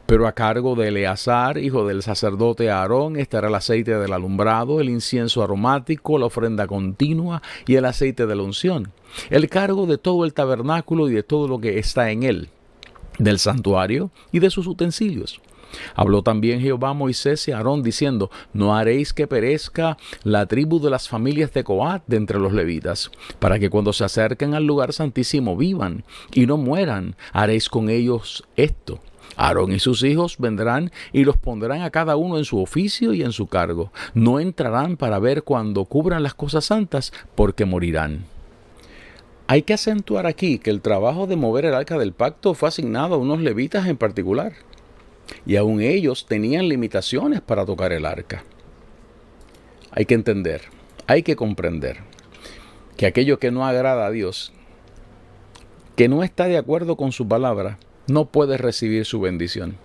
Pero 0.05 0.27
a 0.27 0.31
cargo 0.31 0.75
de 0.75 0.89
Eleazar, 0.89 1.57
hijo 1.57 1.87
del 1.87 2.03
sacerdote 2.03 2.69
Aarón, 2.69 3.17
estará 3.17 3.47
el 3.47 3.55
aceite 3.55 3.97
del 3.97 4.13
alumbrado, 4.13 4.79
el 4.79 4.89
incienso 4.89 5.43
aromático, 5.43 6.17
la 6.17 6.25
ofrenda 6.25 6.67
continua 6.67 7.41
y 7.65 7.75
el 7.75 7.85
aceite 7.85 8.25
de 8.25 8.35
la 8.35 8.43
unción. 8.43 8.91
El 9.29 9.49
cargo 9.49 9.85
de 9.85 9.97
todo 9.97 10.25
el 10.25 10.33
tabernáculo 10.33 11.09
y 11.09 11.13
de 11.13 11.23
todo 11.23 11.47
lo 11.47 11.59
que 11.59 11.79
está 11.79 12.11
en 12.11 12.23
él, 12.23 12.49
del 13.19 13.39
santuario 13.39 14.11
y 14.31 14.39
de 14.39 14.49
sus 14.49 14.67
utensilios. 14.67 15.41
Habló 15.95 16.21
también 16.21 16.61
Jehová 16.61 16.89
a 16.89 16.93
Moisés 16.93 17.47
y 17.47 17.51
Aarón 17.51 17.83
diciendo, 17.83 18.31
no 18.53 18.75
haréis 18.75 19.13
que 19.13 19.27
perezca 19.27 19.97
la 20.23 20.45
tribu 20.45 20.79
de 20.79 20.89
las 20.89 21.09
familias 21.09 21.53
de 21.53 21.63
Coat 21.63 22.03
de 22.07 22.17
entre 22.17 22.39
los 22.39 22.53
levitas, 22.53 23.11
para 23.39 23.59
que 23.59 23.69
cuando 23.69 23.93
se 23.93 24.05
acerquen 24.05 24.53
al 24.53 24.65
lugar 24.65 24.93
santísimo 24.93 25.57
vivan 25.57 26.03
y 26.33 26.45
no 26.45 26.57
mueran, 26.57 27.15
haréis 27.33 27.69
con 27.69 27.89
ellos 27.89 28.43
esto. 28.55 28.99
Aarón 29.35 29.71
y 29.71 29.79
sus 29.79 30.03
hijos 30.03 30.37
vendrán 30.37 30.91
y 31.13 31.23
los 31.25 31.37
pondrán 31.37 31.81
a 31.81 31.91
cada 31.91 32.15
uno 32.15 32.37
en 32.37 32.45
su 32.45 32.61
oficio 32.61 33.13
y 33.13 33.21
en 33.21 33.31
su 33.31 33.47
cargo. 33.47 33.91
No 34.13 34.39
entrarán 34.39 34.97
para 34.97 35.19
ver 35.19 35.43
cuando 35.43 35.85
cubran 35.85 36.23
las 36.23 36.33
cosas 36.33 36.65
santas, 36.65 37.13
porque 37.35 37.65
morirán. 37.65 38.25
Hay 39.47 39.61
que 39.61 39.73
acentuar 39.73 40.27
aquí 40.27 40.59
que 40.59 40.69
el 40.69 40.81
trabajo 40.81 41.25
de 41.25 41.37
mover 41.37 41.65
el 41.65 41.73
arca 41.73 41.97
del 41.97 42.11
pacto 42.11 42.53
fue 42.53 42.67
asignado 42.67 43.15
a 43.15 43.17
unos 43.17 43.39
levitas 43.39 43.87
en 43.87 43.95
particular 43.95 44.53
y 45.45 45.55
aún 45.55 45.81
ellos 45.81 46.25
tenían 46.27 46.67
limitaciones 46.67 47.41
para 47.41 47.65
tocar 47.65 47.93
el 47.93 48.05
arca. 48.05 48.43
Hay 49.91 50.05
que 50.05 50.15
entender, 50.15 50.63
hay 51.07 51.23
que 51.23 51.35
comprender 51.35 51.99
que 52.97 53.05
aquello 53.05 53.39
que 53.39 53.51
no 53.51 53.65
agrada 53.65 54.05
a 54.05 54.11
Dios, 54.11 54.51
que 55.95 56.09
no 56.09 56.23
está 56.23 56.47
de 56.47 56.57
acuerdo 56.57 56.97
con 56.97 57.11
su 57.11 57.27
palabra, 57.27 57.79
no 58.07 58.25
puede 58.25 58.57
recibir 58.57 59.05
su 59.05 59.19
bendición. 59.19 59.77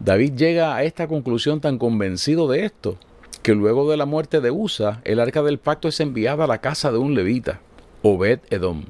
David 0.00 0.34
llega 0.34 0.76
a 0.76 0.84
esta 0.84 1.08
conclusión 1.08 1.60
tan 1.60 1.78
convencido 1.78 2.48
de 2.48 2.64
esto, 2.64 2.98
que 3.42 3.54
luego 3.54 3.90
de 3.90 3.96
la 3.96 4.06
muerte 4.06 4.40
de 4.40 4.50
Usa, 4.50 5.00
el 5.04 5.20
arca 5.20 5.42
del 5.42 5.58
pacto 5.58 5.88
es 5.88 6.00
enviada 6.00 6.44
a 6.44 6.48
la 6.48 6.58
casa 6.58 6.92
de 6.92 6.98
un 6.98 7.14
levita, 7.14 7.60
Obed 8.02 8.40
Edom. 8.50 8.84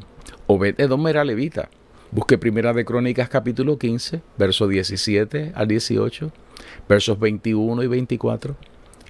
Obed 0.47 0.81
Edom 0.81 1.07
era 1.09 1.25
levita, 1.25 1.71
Busque 2.11 2.39
Primera 2.39 2.73
de 2.73 2.85
Crónicas 2.85 3.29
capítulo 3.29 3.79
15, 3.79 4.23
versos 4.39 4.69
17 4.69 5.53
al 5.55 5.67
18, 5.67 6.31
versos 6.89 7.19
21 7.19 7.83
y 7.83 7.87
24, 7.89 8.57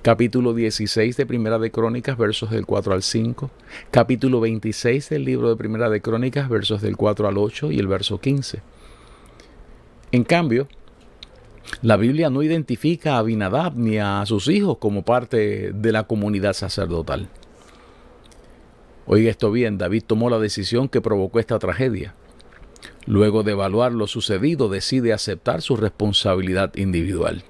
capítulo 0.01 0.55
16 0.55 1.17
de 1.17 1.27
Primera 1.27 1.59
de 1.59 1.71
Crónicas, 1.71 2.17
versos 2.17 2.51
del 2.51 2.65
4 2.65 2.95
al 2.95 3.03
5, 3.03 3.51
capítulo 3.91 4.41
26 4.41 5.11
del 5.11 5.25
libro 5.25 5.51
de 5.51 5.57
Primera 5.57 5.91
de 5.91 6.01
Crónicas, 6.01 6.49
versos 6.49 6.81
del 6.81 6.97
4 6.97 7.29
al 7.29 7.37
8 7.37 7.73
y 7.73 7.79
el 7.79 7.87
verso 7.89 8.21
15. 8.21 8.74
En 10.15 10.23
cambio, 10.23 10.69
la 11.83 11.97
Biblia 11.97 12.31
no 12.31 12.45
identifica 12.45 13.17
a 13.17 13.19
Abinadab 13.19 13.75
ni 13.75 13.99
a 13.99 14.25
sus 14.27 14.47
hijos 14.47 14.79
como 14.79 15.03
parte 15.03 15.73
de 15.73 15.91
la 15.91 16.05
comunidad 16.05 16.53
sacerdotal. 16.53 17.29
Oiga 19.07 19.29
esto 19.29 19.51
bien, 19.51 19.77
David 19.77 20.05
tomó 20.07 20.31
la 20.31 20.39
decisión 20.39 20.89
que 20.89 21.01
provocó 21.01 21.41
esta 21.41 21.59
tragedia. 21.59 22.15
Luego 23.07 23.43
de 23.43 23.51
evaluar 23.51 23.91
lo 23.91 24.07
sucedido, 24.07 24.69
decide 24.69 25.13
aceptar 25.13 25.63
su 25.63 25.75
responsabilidad 25.75 26.77
individual. 26.77 27.43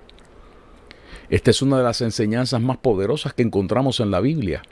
Esta 1.28 1.50
es 1.50 1.60
una 1.60 1.76
de 1.76 1.84
las 1.84 2.00
enseñanzas 2.00 2.62
más 2.62 2.78
poderosas 2.78 3.34
que 3.34 3.42
encontramos 3.42 4.00
en 4.00 4.10
la 4.10 4.20
Biblia. 4.20 4.62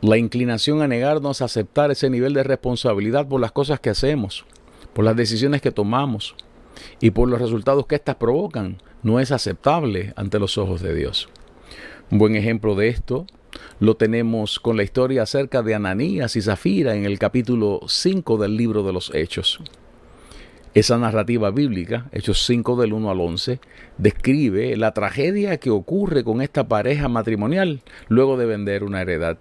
La 0.00 0.16
inclinación 0.16 0.82
a 0.82 0.88
negarnos 0.88 1.40
a 1.40 1.44
aceptar 1.44 1.92
ese 1.92 2.10
nivel 2.10 2.34
de 2.34 2.42
responsabilidad 2.42 3.28
por 3.28 3.40
las 3.40 3.52
cosas 3.52 3.78
que 3.78 3.90
hacemos, 3.90 4.44
por 4.92 5.04
las 5.04 5.14
decisiones 5.14 5.62
que 5.62 5.70
tomamos 5.70 6.34
y 7.00 7.10
por 7.10 7.28
los 7.28 7.40
resultados 7.40 7.86
que 7.86 7.96
éstas 7.96 8.16
provocan, 8.16 8.78
no 9.02 9.20
es 9.20 9.32
aceptable 9.32 10.12
ante 10.16 10.38
los 10.38 10.58
ojos 10.58 10.82
de 10.82 10.94
Dios. 10.94 11.28
Un 12.10 12.18
buen 12.18 12.36
ejemplo 12.36 12.74
de 12.74 12.88
esto 12.88 13.26
lo 13.80 13.96
tenemos 13.96 14.60
con 14.60 14.76
la 14.76 14.82
historia 14.82 15.22
acerca 15.22 15.62
de 15.62 15.74
Ananías 15.74 16.36
y 16.36 16.42
Zafira 16.42 16.94
en 16.94 17.04
el 17.04 17.18
capítulo 17.18 17.80
5 17.86 18.36
del 18.38 18.56
libro 18.56 18.82
de 18.82 18.92
los 18.92 19.14
Hechos. 19.14 19.60
Esa 20.74 20.98
narrativa 20.98 21.50
bíblica, 21.50 22.06
Hechos 22.12 22.44
5 22.46 22.76
del 22.76 22.92
1 22.92 23.10
al 23.10 23.20
11, 23.20 23.58
describe 23.96 24.76
la 24.76 24.92
tragedia 24.92 25.56
que 25.58 25.70
ocurre 25.70 26.24
con 26.24 26.42
esta 26.42 26.68
pareja 26.68 27.08
matrimonial 27.08 27.80
luego 28.08 28.36
de 28.36 28.46
vender 28.46 28.84
una 28.84 29.00
heredad. 29.00 29.38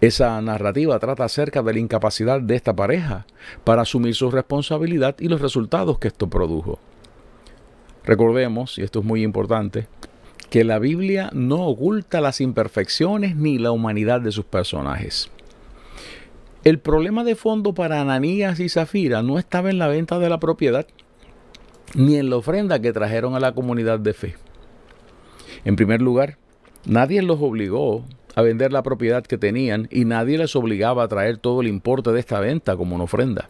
Esa 0.00 0.40
narrativa 0.42 0.98
trata 0.98 1.24
acerca 1.24 1.62
de 1.62 1.72
la 1.72 1.78
incapacidad 1.78 2.40
de 2.40 2.54
esta 2.54 2.76
pareja 2.76 3.26
para 3.64 3.82
asumir 3.82 4.14
su 4.14 4.30
responsabilidad 4.30 5.16
y 5.18 5.28
los 5.28 5.40
resultados 5.40 5.98
que 5.98 6.08
esto 6.08 6.28
produjo. 6.28 6.78
Recordemos, 8.04 8.78
y 8.78 8.82
esto 8.82 9.00
es 9.00 9.04
muy 9.04 9.22
importante, 9.22 9.88
que 10.50 10.64
la 10.64 10.78
Biblia 10.78 11.30
no 11.32 11.66
oculta 11.66 12.20
las 12.20 12.40
imperfecciones 12.40 13.36
ni 13.36 13.58
la 13.58 13.72
humanidad 13.72 14.20
de 14.20 14.32
sus 14.32 14.44
personajes. 14.44 15.30
El 16.62 16.78
problema 16.78 17.24
de 17.24 17.34
fondo 17.34 17.74
para 17.74 18.00
Ananías 18.00 18.60
y 18.60 18.68
Zafira 18.68 19.22
no 19.22 19.38
estaba 19.38 19.70
en 19.70 19.78
la 19.78 19.88
venta 19.88 20.18
de 20.18 20.28
la 20.28 20.38
propiedad, 20.38 20.86
ni 21.94 22.16
en 22.16 22.28
la 22.28 22.36
ofrenda 22.36 22.80
que 22.80 22.92
trajeron 22.92 23.34
a 23.34 23.40
la 23.40 23.54
comunidad 23.54 23.98
de 23.98 24.12
fe. 24.12 24.34
En 25.64 25.74
primer 25.74 26.02
lugar, 26.02 26.36
nadie 26.84 27.22
los 27.22 27.40
obligó 27.40 28.04
a 28.36 28.42
vender 28.42 28.72
la 28.72 28.84
propiedad 28.84 29.24
que 29.24 29.38
tenían 29.38 29.88
y 29.90 30.04
nadie 30.04 30.38
les 30.38 30.54
obligaba 30.54 31.02
a 31.02 31.08
traer 31.08 31.38
todo 31.38 31.62
el 31.62 31.66
importe 31.66 32.12
de 32.12 32.20
esta 32.20 32.38
venta 32.38 32.76
como 32.76 32.94
una 32.94 33.04
ofrenda. 33.04 33.48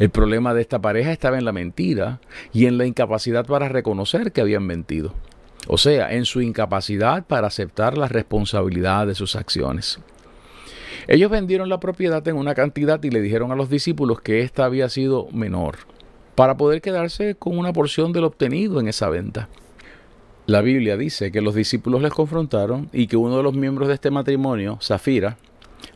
El 0.00 0.10
problema 0.10 0.52
de 0.54 0.62
esta 0.62 0.80
pareja 0.80 1.12
estaba 1.12 1.38
en 1.38 1.44
la 1.44 1.52
mentira 1.52 2.20
y 2.52 2.66
en 2.66 2.78
la 2.78 2.86
incapacidad 2.86 3.46
para 3.46 3.68
reconocer 3.68 4.32
que 4.32 4.40
habían 4.40 4.64
mentido 4.64 5.14
o 5.68 5.78
sea, 5.78 6.12
en 6.12 6.24
su 6.24 6.40
incapacidad 6.40 7.24
para 7.26 7.46
aceptar 7.46 7.96
la 7.96 8.08
responsabilidad 8.08 9.06
de 9.06 9.14
sus 9.14 9.36
acciones. 9.36 10.00
Ellos 11.08 11.30
vendieron 11.30 11.68
la 11.68 11.80
propiedad 11.80 12.26
en 12.28 12.36
una 12.36 12.54
cantidad 12.54 13.02
y 13.02 13.10
le 13.10 13.20
dijeron 13.20 13.50
a 13.50 13.56
los 13.56 13.68
discípulos 13.68 14.20
que 14.20 14.42
ésta 14.42 14.64
había 14.64 14.88
sido 14.88 15.28
menor, 15.32 15.78
para 16.34 16.56
poder 16.56 16.80
quedarse 16.80 17.34
con 17.34 17.58
una 17.58 17.72
porción 17.72 18.12
de 18.12 18.20
lo 18.20 18.28
obtenido 18.28 18.80
en 18.80 18.88
esa 18.88 19.08
venta. 19.08 19.48
La 20.46 20.60
Biblia 20.60 20.96
dice 20.96 21.30
que 21.30 21.40
los 21.40 21.54
discípulos 21.54 22.02
les 22.02 22.12
confrontaron 22.12 22.88
y 22.92 23.06
que 23.06 23.16
uno 23.16 23.36
de 23.36 23.44
los 23.44 23.54
miembros 23.54 23.86
de 23.86 23.94
este 23.94 24.10
matrimonio, 24.10 24.76
Zafira, 24.82 25.38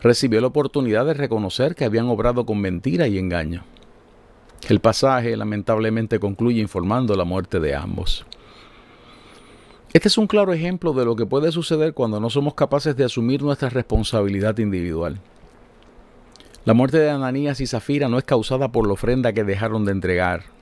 recibió 0.02 0.40
la 0.40 0.46
oportunidad 0.46 1.04
de 1.04 1.14
reconocer 1.14 1.74
que 1.74 1.84
habían 1.84 2.06
obrado 2.06 2.46
con 2.46 2.60
mentira 2.60 3.08
y 3.08 3.18
engaño. 3.18 3.64
El 4.68 4.78
pasaje 4.78 5.36
lamentablemente 5.36 6.20
concluye 6.20 6.60
informando 6.60 7.16
la 7.16 7.24
muerte 7.24 7.58
de 7.58 7.74
ambos. 7.74 8.24
Este 9.92 10.08
es 10.08 10.18
un 10.18 10.28
claro 10.28 10.52
ejemplo 10.52 10.92
de 10.92 11.04
lo 11.04 11.16
que 11.16 11.26
puede 11.26 11.50
suceder 11.50 11.92
cuando 11.92 12.20
no 12.20 12.30
somos 12.30 12.54
capaces 12.54 12.96
de 12.96 13.04
asumir 13.04 13.42
nuestra 13.42 13.68
responsabilidad 13.68 14.58
individual. 14.58 15.18
La 16.64 16.74
muerte 16.74 16.98
de 16.98 17.10
Ananías 17.10 17.60
y 17.60 17.66
Zafira 17.66 18.08
no 18.08 18.18
es 18.18 18.24
causada 18.24 18.70
por 18.70 18.86
la 18.86 18.92
ofrenda 18.92 19.32
que 19.32 19.44
dejaron 19.44 19.84
de 19.84 19.92
entregar. 19.92 20.55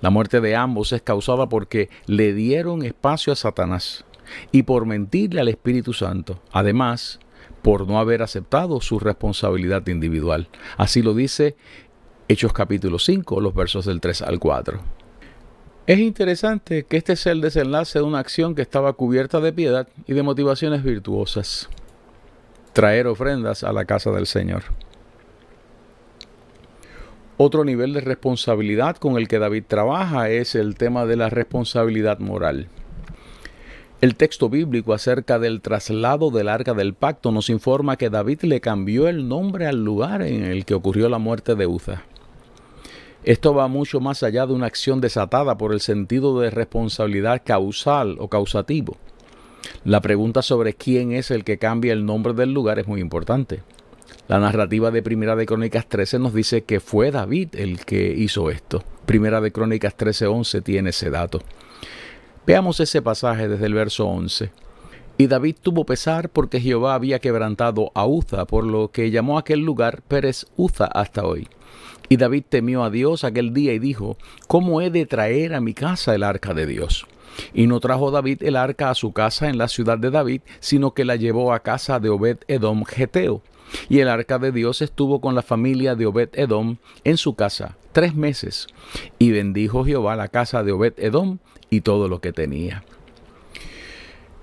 La 0.00 0.10
muerte 0.10 0.40
de 0.40 0.56
ambos 0.56 0.92
es 0.92 1.02
causada 1.02 1.48
porque 1.48 1.88
le 2.06 2.34
dieron 2.34 2.84
espacio 2.84 3.32
a 3.32 3.36
Satanás 3.36 4.04
y 4.52 4.64
por 4.64 4.86
mentirle 4.86 5.40
al 5.40 5.48
Espíritu 5.48 5.92
Santo. 5.92 6.40
Además, 6.52 7.20
por 7.62 7.86
no 7.86 7.98
haber 7.98 8.22
aceptado 8.22 8.80
su 8.80 8.98
responsabilidad 8.98 9.86
individual. 9.86 10.48
Así 10.76 11.02
lo 11.02 11.14
dice 11.14 11.56
Hechos 12.28 12.52
capítulo 12.52 12.98
5, 12.98 13.40
los 13.40 13.54
versos 13.54 13.86
del 13.86 14.00
3 14.00 14.22
al 14.22 14.38
4. 14.38 14.80
Es 15.86 15.98
interesante 15.98 16.84
que 16.84 16.96
este 16.96 17.12
es 17.12 17.26
el 17.26 17.42
desenlace 17.42 17.98
de 17.98 18.04
una 18.04 18.18
acción 18.18 18.54
que 18.54 18.62
estaba 18.62 18.94
cubierta 18.94 19.40
de 19.40 19.52
piedad 19.52 19.88
y 20.06 20.14
de 20.14 20.22
motivaciones 20.22 20.82
virtuosas. 20.82 21.68
Traer 22.72 23.06
ofrendas 23.06 23.64
a 23.64 23.72
la 23.72 23.84
casa 23.84 24.10
del 24.10 24.26
Señor. 24.26 24.62
Otro 27.36 27.64
nivel 27.64 27.92
de 27.94 28.00
responsabilidad 28.00 28.96
con 28.96 29.16
el 29.16 29.26
que 29.26 29.40
David 29.40 29.64
trabaja 29.66 30.30
es 30.30 30.54
el 30.54 30.76
tema 30.76 31.04
de 31.04 31.16
la 31.16 31.30
responsabilidad 31.30 32.20
moral. 32.20 32.68
El 34.00 34.14
texto 34.14 34.48
bíblico 34.48 34.92
acerca 34.92 35.40
del 35.40 35.60
traslado 35.60 36.30
del 36.30 36.48
arca 36.48 36.74
del 36.74 36.94
pacto 36.94 37.32
nos 37.32 37.50
informa 37.50 37.96
que 37.96 38.08
David 38.08 38.42
le 38.42 38.60
cambió 38.60 39.08
el 39.08 39.26
nombre 39.26 39.66
al 39.66 39.82
lugar 39.82 40.22
en 40.22 40.44
el 40.44 40.64
que 40.64 40.74
ocurrió 40.74 41.08
la 41.08 41.18
muerte 41.18 41.56
de 41.56 41.66
Uza. 41.66 42.02
Esto 43.24 43.52
va 43.52 43.66
mucho 43.66 43.98
más 43.98 44.22
allá 44.22 44.46
de 44.46 44.52
una 44.52 44.66
acción 44.66 45.00
desatada 45.00 45.58
por 45.58 45.72
el 45.72 45.80
sentido 45.80 46.38
de 46.38 46.50
responsabilidad 46.50 47.42
causal 47.44 48.16
o 48.20 48.28
causativo. 48.28 48.96
La 49.84 50.00
pregunta 50.02 50.42
sobre 50.42 50.74
quién 50.74 51.10
es 51.12 51.32
el 51.32 51.42
que 51.42 51.58
cambia 51.58 51.94
el 51.94 52.04
nombre 52.06 52.32
del 52.34 52.52
lugar 52.52 52.78
es 52.78 52.86
muy 52.86 53.00
importante. 53.00 53.62
La 54.28 54.38
narrativa 54.38 54.90
de 54.90 55.02
Primera 55.02 55.36
de 55.36 55.46
Crónicas 55.46 55.86
13 55.88 56.18
nos 56.18 56.34
dice 56.34 56.64
que 56.64 56.80
fue 56.80 57.10
David 57.10 57.50
el 57.54 57.84
que 57.84 58.12
hizo 58.12 58.50
esto. 58.50 58.82
Primera 59.06 59.40
de 59.40 59.52
Crónicas 59.52 59.96
13:11 59.96 60.62
tiene 60.62 60.90
ese 60.90 61.10
dato. 61.10 61.40
Veamos 62.46 62.80
ese 62.80 63.02
pasaje 63.02 63.48
desde 63.48 63.66
el 63.66 63.74
verso 63.74 64.06
11. 64.06 64.50
Y 65.16 65.28
David 65.28 65.56
tuvo 65.62 65.86
pesar 65.86 66.28
porque 66.28 66.60
Jehová 66.60 66.94
había 66.94 67.20
quebrantado 67.20 67.92
a 67.94 68.06
Uza, 68.06 68.46
por 68.46 68.64
lo 68.64 68.90
que 68.90 69.10
llamó 69.10 69.38
aquel 69.38 69.60
lugar 69.60 70.02
Pérez 70.02 70.46
Uza 70.56 70.86
hasta 70.86 71.24
hoy. 71.24 71.48
Y 72.08 72.16
David 72.16 72.44
temió 72.48 72.82
a 72.82 72.90
Dios 72.90 73.24
aquel 73.24 73.54
día 73.54 73.72
y 73.72 73.78
dijo, 73.78 74.16
¿cómo 74.46 74.80
he 74.80 74.90
de 74.90 75.06
traer 75.06 75.54
a 75.54 75.60
mi 75.60 75.72
casa 75.72 76.14
el 76.14 76.22
arca 76.22 76.52
de 76.52 76.66
Dios? 76.66 77.06
Y 77.52 77.66
no 77.66 77.80
trajo 77.80 78.10
David 78.10 78.42
el 78.42 78.56
arca 78.56 78.90
a 78.90 78.94
su 78.94 79.12
casa 79.12 79.48
en 79.48 79.58
la 79.58 79.68
ciudad 79.68 79.98
de 79.98 80.10
David, 80.10 80.42
sino 80.60 80.94
que 80.94 81.04
la 81.04 81.16
llevó 81.16 81.52
a 81.52 81.60
casa 81.60 82.00
de 82.00 82.08
Obed 82.08 82.38
Edom 82.48 82.84
Geteo. 82.84 83.42
Y 83.88 84.00
el 84.00 84.08
arca 84.08 84.38
de 84.38 84.52
Dios 84.52 84.82
estuvo 84.82 85.20
con 85.20 85.34
la 85.34 85.42
familia 85.42 85.94
de 85.94 86.06
Obed 86.06 86.30
Edom 86.34 86.76
en 87.04 87.16
su 87.16 87.34
casa 87.34 87.76
tres 87.94 88.14
meses. 88.14 88.66
Y 89.18 89.30
bendijo 89.30 89.84
Jehová 89.84 90.16
la 90.16 90.28
casa 90.28 90.62
de 90.62 90.72
Obed 90.72 90.94
Edom 90.98 91.38
y 91.70 91.80
todo 91.80 92.08
lo 92.08 92.20
que 92.20 92.32
tenía. 92.32 92.84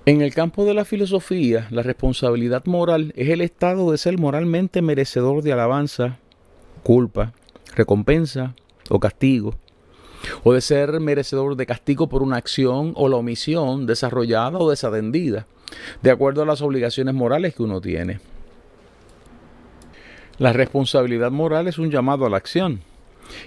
En 0.04 0.20
el 0.20 0.34
campo 0.34 0.64
de 0.64 0.74
la 0.74 0.84
filosofía, 0.84 1.68
la 1.70 1.82
responsabilidad 1.82 2.64
moral 2.64 3.12
es 3.14 3.28
el 3.28 3.40
estado 3.40 3.92
de 3.92 3.98
ser 3.98 4.18
moralmente 4.18 4.82
merecedor 4.82 5.44
de 5.44 5.52
alabanza, 5.52 6.18
culpa, 6.82 7.32
recompensa 7.76 8.56
o 8.88 8.98
castigo, 8.98 9.54
o 10.42 10.52
de 10.54 10.60
ser 10.60 10.98
merecedor 10.98 11.54
de 11.54 11.66
castigo 11.66 12.08
por 12.08 12.24
una 12.24 12.36
acción 12.36 12.94
o 12.96 13.08
la 13.08 13.16
omisión 13.16 13.86
desarrollada 13.86 14.58
o 14.58 14.70
desatendida, 14.70 15.46
de 16.02 16.10
acuerdo 16.10 16.42
a 16.42 16.46
las 16.46 16.62
obligaciones 16.62 17.14
morales 17.14 17.54
que 17.54 17.62
uno 17.62 17.80
tiene. 17.80 18.18
La 20.38 20.52
responsabilidad 20.52 21.30
moral 21.30 21.68
es 21.68 21.78
un 21.78 21.90
llamado 21.90 22.24
a 22.24 22.30
la 22.30 22.38
acción, 22.38 22.80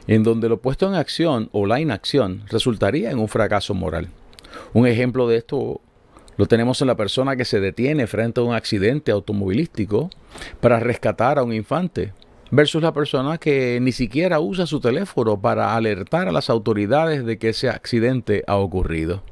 en 0.07 0.23
donde 0.23 0.49
lo 0.49 0.61
puesto 0.61 0.87
en 0.87 0.95
acción 0.95 1.49
o 1.51 1.65
la 1.65 1.79
inacción 1.79 2.43
resultaría 2.49 3.11
en 3.11 3.19
un 3.19 3.27
fracaso 3.27 3.73
moral. 3.73 4.09
Un 4.73 4.87
ejemplo 4.87 5.27
de 5.27 5.37
esto 5.37 5.81
lo 6.37 6.45
tenemos 6.45 6.81
en 6.81 6.87
la 6.87 6.95
persona 6.95 7.35
que 7.35 7.45
se 7.45 7.59
detiene 7.59 8.07
frente 8.07 8.39
a 8.39 8.43
un 8.43 8.53
accidente 8.53 9.11
automovilístico 9.11 10.09
para 10.59 10.79
rescatar 10.79 11.39
a 11.39 11.43
un 11.43 11.53
infante, 11.53 12.13
versus 12.51 12.81
la 12.81 12.93
persona 12.93 13.37
que 13.37 13.79
ni 13.81 13.91
siquiera 13.91 14.39
usa 14.39 14.67
su 14.67 14.79
teléfono 14.79 15.39
para 15.39 15.75
alertar 15.75 16.27
a 16.27 16.31
las 16.31 16.49
autoridades 16.49 17.25
de 17.25 17.37
que 17.37 17.49
ese 17.49 17.69
accidente 17.69 18.43
ha 18.47 18.57
ocurrido. 18.57 19.23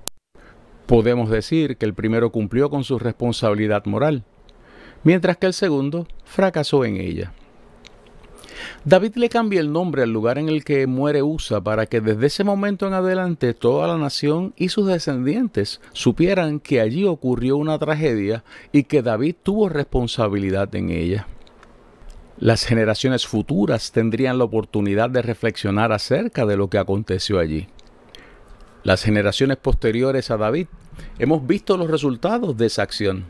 Podemos 0.88 1.30
decir 1.30 1.78
que 1.78 1.86
el 1.86 1.94
primero 1.94 2.32
cumplió 2.32 2.70
con 2.70 2.84
su 2.84 3.00
responsabilidad 3.00 3.86
moral, 3.86 4.24
mientras 5.04 5.38
que 5.38 5.48
el 5.48 5.54
segundo 5.54 6.08
fracasó 6.26 6.84
en 6.86 6.98
ella. 6.98 7.34
David 8.86 9.16
le 9.16 9.30
cambia 9.30 9.60
el 9.60 9.72
nombre 9.72 10.04
al 10.04 10.12
lugar 10.12 10.38
en 10.38 10.50
el 10.50 10.64
que 10.64 10.88
muere 10.88 11.24
Usa 11.24 11.62
para 11.62 11.86
que 11.86 12.02
desde 12.02 12.28
ese 12.28 12.44
momento 12.44 12.88
en 12.88 12.94
adelante 12.94 13.54
toda 13.54 13.88
la 13.88 13.98
nación 13.98 14.54
y 14.58 14.70
sus 14.70 14.88
descendientes 14.88 15.82
supieran 15.94 16.60
que 16.60 16.82
allí 16.82 17.06
ocurrió 17.06 17.58
una 17.58 17.80
tragedia 17.80 18.44
y 18.72 18.84
que 18.84 19.02
David 19.02 19.36
tuvo 19.44 19.70
responsabilidad 19.70 20.74
en 20.76 20.90
ella. 20.90 21.28
Las 22.38 22.66
generaciones 22.66 23.28
futuras 23.28 23.92
tendrían 23.92 24.38
la 24.38 24.44
oportunidad 24.44 25.10
de 25.10 25.22
reflexionar 25.22 25.92
acerca 25.92 26.46
de 26.46 26.58
lo 26.58 26.70
que 26.70 26.78
aconteció 26.78 27.40
allí. 27.40 27.68
Las 28.84 29.04
generaciones 29.04 29.58
posteriores 29.58 30.30
a 30.30 30.38
David 30.38 30.68
hemos 31.20 31.48
visto 31.48 31.78
los 31.78 31.90
resultados 31.90 32.58
de 32.58 32.66
esa 32.66 32.84
acción. 32.84 33.26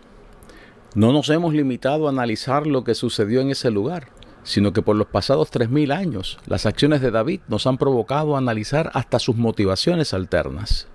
No 0.96 1.12
nos 1.12 1.30
hemos 1.30 1.54
limitado 1.54 2.08
a 2.08 2.12
analizar 2.12 2.66
lo 2.66 2.84
que 2.84 2.96
sucedió 2.96 3.42
en 3.42 3.52
ese 3.52 3.70
lugar, 3.70 4.08
sino 4.44 4.74
que 4.74 4.82
por 4.82 4.96
los 4.96 5.08
pasados 5.08 5.52
3.000 5.52 5.94
años 5.94 6.40
las 6.46 6.66
acciones 6.66 7.02
de 7.02 7.12
David 7.12 7.42
nos 7.48 7.68
han 7.68 7.78
provocado 7.78 8.36
a 8.36 8.40
analizar 8.40 8.92
hasta 8.94 9.20
sus 9.20 9.36
motivaciones 9.36 10.14
alternas. 10.14 10.88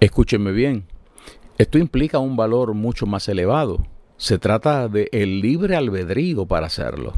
Escúchenme 0.00 0.52
bien, 0.52 0.86
esto 1.58 1.78
implica 1.78 2.20
un 2.20 2.36
valor 2.36 2.74
mucho 2.74 3.04
más 3.06 3.28
elevado. 3.28 3.84
Se 4.16 4.38
trata 4.38 4.88
de 4.88 5.08
el 5.12 5.40
libre 5.40 5.76
albedrío 5.76 6.46
para 6.46 6.66
hacerlo. 6.66 7.14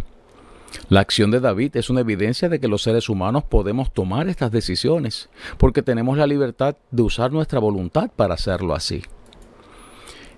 La 0.89 1.01
acción 1.01 1.31
de 1.31 1.41
David 1.41 1.77
es 1.77 1.91
una 1.91 2.01
evidencia 2.01 2.49
de 2.49 2.61
que 2.61 2.69
los 2.69 2.83
seres 2.83 3.09
humanos 3.09 3.45
podemos 3.45 3.93
tomar 3.93 4.29
estas 4.29 4.51
decisiones, 4.51 5.29
porque 5.59 5.83
tenemos 5.83 6.17
la 6.17 6.27
libertad 6.27 6.77
de 6.91 7.03
usar 7.03 7.33
nuestra 7.33 7.59
voluntad 7.59 8.11
para 8.15 8.35
hacerlo 8.35 8.75
así. 8.75 9.03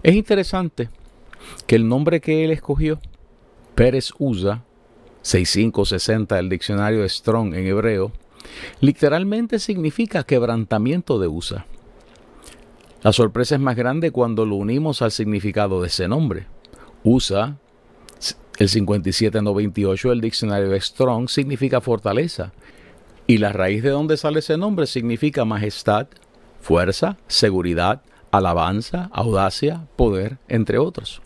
Es 0.02 0.14
interesante 0.14 0.88
que 1.66 1.76
el 1.76 1.88
nombre 1.88 2.20
que 2.20 2.44
él 2.44 2.50
escogió, 2.50 2.98
Pérez 3.74 4.12
Usa, 4.18 4.64
6560 5.22 6.36
del 6.36 6.48
diccionario 6.48 7.08
Strong 7.08 7.54
en 7.54 7.66
hebreo, 7.66 8.12
literalmente 8.80 9.58
significa 9.58 10.24
quebrantamiento 10.24 11.18
de 11.18 11.28
Usa. 11.28 11.66
La 13.02 13.12
sorpresa 13.12 13.56
es 13.56 13.60
más 13.60 13.76
grande 13.76 14.12
cuando 14.12 14.46
lo 14.46 14.56
unimos 14.56 15.02
al 15.02 15.10
significado 15.10 15.80
de 15.80 15.88
ese 15.88 16.06
nombre. 16.06 16.46
Usa, 17.02 17.56
el 18.58 18.68
5798 18.68 20.10
del 20.10 20.20
diccionario 20.20 20.80
Strong, 20.80 21.28
significa 21.28 21.80
fortaleza. 21.80 22.52
Y 23.26 23.38
la 23.38 23.52
raíz 23.52 23.82
de 23.82 23.90
donde 23.90 24.16
sale 24.16 24.40
ese 24.40 24.56
nombre 24.56 24.86
significa 24.86 25.44
majestad, 25.44 26.06
fuerza, 26.60 27.18
seguridad, 27.26 28.02
alabanza, 28.30 29.10
audacia, 29.12 29.86
poder, 29.96 30.38
entre 30.48 30.78
otros. 30.78 31.22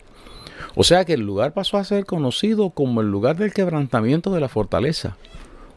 O 0.79 0.83
sea 0.83 1.05
que 1.05 1.13
el 1.13 1.21
lugar 1.21 1.55
pasó 1.55 1.77
a 1.77 1.83
ser 1.83 2.05
conocido 2.05 2.69
como 2.69 3.01
el 3.01 3.09
lugar 3.09 3.35
del 3.35 3.51
quebrantamiento 3.51 4.31
de 4.31 4.39
la 4.39 4.47
fortaleza. 4.47 5.17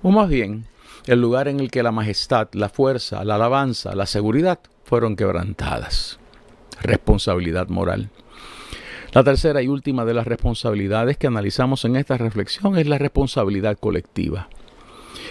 O 0.02 0.10
más 0.10 0.28
bien, 0.28 0.66
el 1.06 1.22
lugar 1.22 1.48
en 1.48 1.58
el 1.58 1.70
que 1.70 1.82
la 1.82 1.90
majestad, 1.90 2.48
la 2.52 2.68
fuerza, 2.68 3.24
la 3.24 3.36
alabanza, 3.36 3.94
la 3.94 4.04
seguridad 4.04 4.58
fueron 4.84 5.16
quebrantadas. 5.16 6.20
Responsabilidad 6.82 7.68
moral. 7.68 8.10
La 9.14 9.24
tercera 9.24 9.62
y 9.62 9.68
última 9.68 10.04
de 10.04 10.12
las 10.12 10.26
responsabilidades 10.26 11.16
que 11.16 11.28
analizamos 11.28 11.86
en 11.86 11.96
esta 11.96 12.18
reflexión 12.18 12.76
es 12.76 12.86
la 12.86 12.98
responsabilidad 12.98 13.78
colectiva. 13.78 14.50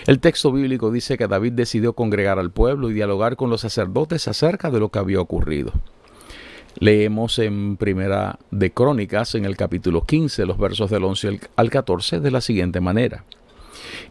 El 0.07 0.19
texto 0.19 0.51
bíblico 0.51 0.89
dice 0.89 1.15
que 1.15 1.27
David 1.27 1.53
decidió 1.53 1.93
congregar 1.93 2.39
al 2.39 2.49
pueblo 2.49 2.89
y 2.89 2.93
dialogar 2.93 3.35
con 3.35 3.51
los 3.51 3.61
sacerdotes 3.61 4.27
acerca 4.27 4.71
de 4.71 4.79
lo 4.79 4.89
que 4.89 4.97
había 4.97 5.21
ocurrido. 5.21 5.73
Leemos 6.77 7.39
en 7.39 7.77
Primera 7.77 8.39
de 8.51 8.71
Crónicas, 8.71 9.35
en 9.35 9.45
el 9.45 9.57
capítulo 9.57 10.05
15, 10.05 10.45
los 10.45 10.57
versos 10.57 10.89
del 10.89 11.03
11 11.03 11.39
al 11.55 11.69
14, 11.69 12.19
de 12.19 12.31
la 12.31 12.41
siguiente 12.41 12.79
manera. 12.79 13.25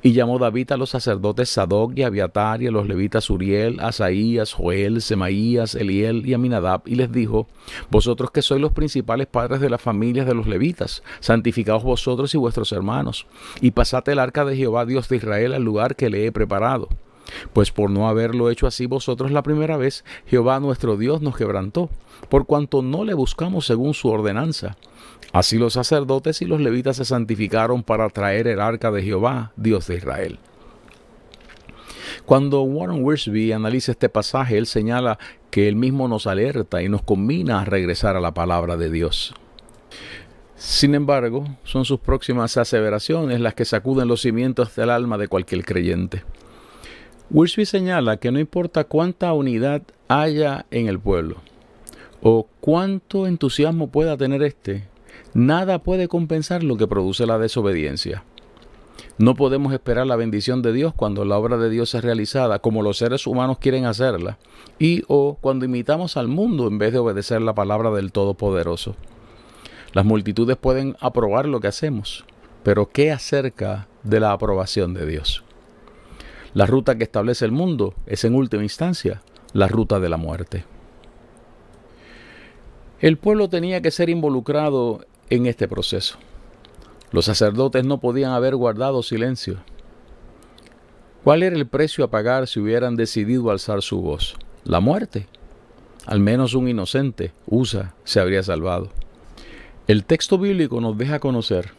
Y 0.03 0.13
llamó 0.13 0.39
David 0.39 0.73
a 0.73 0.77
los 0.77 0.91
sacerdotes 0.91 1.51
Sadoc 1.51 1.97
y 1.97 2.03
Abiatar 2.03 2.63
y 2.63 2.67
a 2.67 2.71
los 2.71 2.87
levitas 2.87 3.31
Uriel, 3.31 3.81
Asaías, 3.81 4.53
Joel, 4.53 5.03
Semaías, 5.03 5.75
Eliel 5.75 6.27
y 6.27 6.35
Aminadab 6.35 6.83
y 6.85 6.97
les 6.97 7.13
dijo, 7.13 7.49
Vosotros 7.91 8.31
que 8.31 8.43
sois 8.43 8.61
los 8.61 8.73
principales 8.73 9.27
padres 9.29 9.61
de 9.61 9.71
las 9.71 9.81
familias 9.81 10.27
de 10.27 10.35
los 10.35 10.47
levitas, 10.47 11.03
santificaos 11.21 11.83
vosotros 11.85 12.35
y 12.35 12.39
vuestros 12.39 12.73
hermanos, 12.73 13.27
y 13.61 13.71
pasad 13.71 14.09
el 14.09 14.19
arca 14.19 14.45
de 14.45 14.57
Jehová 14.57 14.85
Dios 14.85 15.09
de 15.09 15.17
Israel 15.17 15.53
al 15.53 15.63
lugar 15.63 15.97
que 15.97 16.11
le 16.11 16.27
he 16.27 16.33
preparado. 16.33 16.89
Pues 17.53 17.71
por 17.71 17.91
no 17.91 18.09
haberlo 18.09 18.51
hecho 18.51 18.67
así 18.67 18.87
vosotros 18.87 19.31
la 19.31 19.43
primera 19.43 19.77
vez, 19.77 20.05
Jehová 20.27 20.61
nuestro 20.61 20.97
Dios 20.97 21.21
nos 21.21 21.37
quebrantó, 21.37 21.91
por 22.29 22.47
cuanto 22.47 22.83
no 22.83 23.05
le 23.05 23.15
buscamos 23.15 23.67
según 23.67 23.95
su 23.95 24.09
ordenanza. 24.09 24.77
Así 25.33 25.59
los 25.59 25.75
sacerdotes 25.75 26.41
y 26.43 26.47
los 26.47 26.61
levitas 26.61 26.97
se 26.97 27.05
santificaron 27.05 27.83
para 27.83 28.09
traer 28.09 28.49
el 28.49 28.61
arca 28.61 28.91
de 28.91 29.03
Jehová, 29.03 29.53
Dios 29.57 29.87
de 29.87 29.97
Israel. 29.97 30.39
Cuando 32.25 32.63
Warren 32.63 33.05
Wiersbe 33.05 33.55
analiza 33.55 33.93
este 33.93 34.09
pasaje, 34.09 34.59
él 34.59 34.67
señala 34.67 35.19
que 35.51 35.69
él 35.69 35.77
mismo 35.77 36.09
nos 36.09 36.27
alerta 36.27 36.83
y 36.83 36.89
nos 36.89 37.03
combina 37.03 37.61
a 37.61 37.65
regresar 37.65 38.17
a 38.17 38.21
la 38.21 38.35
palabra 38.35 38.77
de 38.77 38.91
Dios. 38.91 39.35
Sin 40.57 40.95
embargo, 40.95 41.47
son 41.63 41.85
sus 41.85 42.01
próximas 42.01 42.57
aseveraciones 42.57 43.41
las 43.41 43.55
que 43.55 43.65
sacuden 43.65 44.09
los 44.09 44.23
cimientos 44.23 44.75
del 44.75 44.91
alma 44.91 45.17
de 45.17 45.29
cualquier 45.29 45.65
creyente. 45.65 46.25
Wiersbe 47.31 47.67
señala 47.67 48.17
que 48.17 48.33
no 48.33 48.39
importa 48.39 48.85
cuánta 48.85 49.35
unidad 49.35 49.83
haya 50.09 50.65
en 50.71 50.89
el 50.89 50.99
pueblo 50.99 51.37
o 52.23 52.47
cuánto 52.61 53.27
entusiasmo 53.27 53.89
pueda 53.89 54.17
tener 54.17 54.43
éste, 54.43 54.89
nada 55.35 55.79
puede 55.81 56.09
compensar 56.09 56.63
lo 56.63 56.79
que 56.79 56.87
produce 56.87 57.27
la 57.27 57.39
desobediencia. 57.39 58.25
No 59.19 59.35
podemos 59.35 59.75
esperar 59.75 60.07
la 60.07 60.17
bendición 60.17 60.63
de 60.63 60.73
Dios 60.73 60.95
cuando 60.95 61.27
la 61.27 61.37
obra 61.37 61.59
de 61.59 61.69
Dios 61.69 61.95
es 61.95 62.03
realizada 62.03 62.61
como 62.61 62.83
los 62.83 62.97
seres 62.97 63.27
humanos 63.27 63.59
quieren 63.59 63.85
hacerla 63.85 64.39
y 64.79 65.03
o 65.07 65.37
cuando 65.39 65.67
imitamos 65.67 66.17
al 66.17 66.29
mundo 66.29 66.67
en 66.67 66.79
vez 66.79 66.93
de 66.93 66.99
obedecer 66.99 67.43
la 67.43 67.55
palabra 67.55 67.91
del 67.91 68.11
Todopoderoso. 68.11 68.97
Las 69.93 70.07
multitudes 70.07 70.57
pueden 70.57 70.97
aprobar 70.99 71.47
lo 71.47 71.61
que 71.61 71.69
hacemos, 71.69 72.25
pero 72.63 72.89
¿qué 72.89 73.13
acerca 73.13 73.87
de 74.03 74.21
la 74.21 74.33
aprobación 74.33 74.95
de 74.95 75.05
Dios? 75.05 75.45
La 76.55 76.67
ruta 76.67 76.97
que 76.97 77.05
establece 77.05 77.45
el 77.45 77.53
mundo 77.53 77.95
es 78.07 78.25
en 78.25 78.35
última 78.35 78.63
instancia 78.63 79.23
la 79.53 79.69
ruta 79.69 80.01
de 80.01 80.09
la 80.09 80.17
muerte. 80.17 80.65
El 83.01 83.17
pueblo 83.19 83.49
tenía 83.49 83.81
que 83.81 83.91
ser 83.91 84.09
involucrado 84.09 85.07
en 85.31 85.47
este 85.47 85.69
proceso. 85.69 86.19
Los 87.11 87.27
sacerdotes 87.27 87.85
no 87.85 88.01
podían 88.01 88.33
haber 88.33 88.57
guardado 88.57 89.03
silencio. 89.03 89.59
¿Cuál 91.23 91.43
era 91.43 91.57
el 91.57 91.67
precio 91.67 92.05
a 92.05 92.11
pagar 92.11 92.47
si 92.47 92.61
hubieran 92.61 92.97
decidido 92.97 93.51
alzar 93.51 93.83
su 93.83 94.01
voz? 94.01 94.37
La 94.65 94.81
muerte. 94.81 95.27
Al 96.07 96.21
menos 96.21 96.55
un 96.55 96.69
inocente, 96.69 97.33
Usa, 97.47 97.95
se 98.05 98.21
habría 98.21 98.43
salvado. 98.43 98.89
El 99.87 100.05
texto 100.05 100.39
bíblico 100.39 100.81
nos 100.81 100.97
deja 100.97 101.19
conocer 101.19 101.71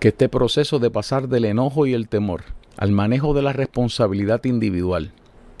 que 0.00 0.08
este 0.08 0.28
proceso 0.28 0.78
de 0.78 0.90
pasar 0.90 1.28
del 1.28 1.44
enojo 1.44 1.86
y 1.86 1.94
el 1.94 2.08
temor 2.08 2.44
al 2.76 2.92
manejo 2.92 3.34
de 3.34 3.42
la 3.42 3.52
responsabilidad 3.52 4.44
individual, 4.44 5.12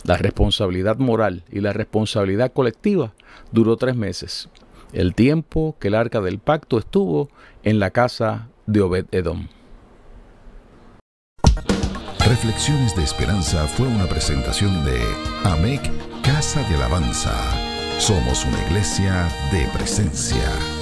la 0.04 0.16
responsabilidad 0.16 0.98
moral 0.98 1.44
y 1.50 1.60
la 1.60 1.72
responsabilidad 1.72 2.52
colectiva 2.52 3.14
duró 3.52 3.76
tres 3.76 3.96
meses, 3.96 4.48
el 4.92 5.14
tiempo 5.14 5.76
que 5.80 5.88
el 5.88 5.94
arca 5.94 6.20
del 6.20 6.38
pacto 6.38 6.78
estuvo 6.78 7.30
en 7.62 7.78
la 7.78 7.90
casa 7.90 8.48
de 8.66 8.82
Obed 8.82 9.06
Edom. 9.12 9.48
Reflexiones 12.26 12.96
de 12.96 13.02
Esperanza 13.02 13.66
fue 13.66 13.86
una 13.86 14.06
presentación 14.06 14.84
de 14.84 14.98
AMEC 15.44 15.82
Casa 16.22 16.66
de 16.68 16.76
Alabanza. 16.76 17.34
Somos 17.98 18.44
una 18.46 18.62
iglesia 18.66 19.28
de 19.52 19.66
presencia. 19.76 20.73